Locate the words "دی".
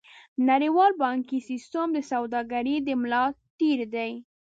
3.95-4.11